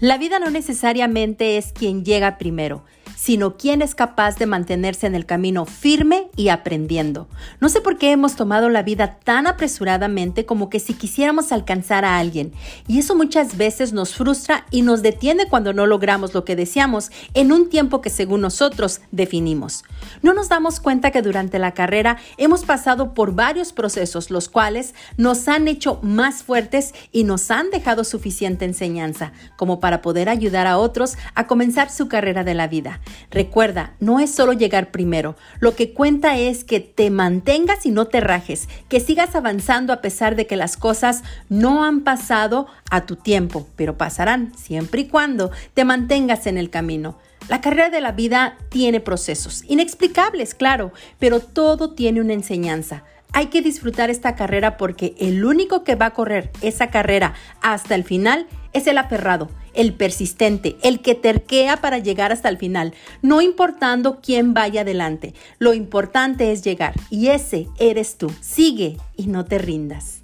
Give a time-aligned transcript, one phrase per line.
[0.00, 2.84] La vida no necesariamente es quien llega primero,
[3.18, 7.26] sino quien es capaz de mantenerse en el camino firme y aprendiendo.
[7.60, 12.04] No sé por qué hemos tomado la vida tan apresuradamente como que si quisiéramos alcanzar
[12.04, 12.52] a alguien,
[12.86, 17.10] y eso muchas veces nos frustra y nos detiene cuando no logramos lo que deseamos
[17.34, 19.82] en un tiempo que según nosotros definimos.
[20.22, 24.94] No nos damos cuenta que durante la carrera hemos pasado por varios procesos, los cuales
[25.16, 30.68] nos han hecho más fuertes y nos han dejado suficiente enseñanza como para poder ayudar
[30.68, 33.00] a otros a comenzar su carrera de la vida.
[33.30, 38.06] Recuerda, no es solo llegar primero, lo que cuenta es que te mantengas y no
[38.06, 43.06] te rajes, que sigas avanzando a pesar de que las cosas no han pasado a
[43.06, 47.18] tu tiempo, pero pasarán siempre y cuando te mantengas en el camino.
[47.48, 53.04] La carrera de la vida tiene procesos, inexplicables, claro, pero todo tiene una enseñanza.
[53.32, 57.94] Hay que disfrutar esta carrera porque el único que va a correr esa carrera hasta
[57.94, 59.48] el final es el aferrado,
[59.78, 65.34] el persistente, el que terquea para llegar hasta el final, no importando quién vaya adelante.
[65.58, 68.30] Lo importante es llegar y ese eres tú.
[68.40, 70.18] Sigue y no te rindas.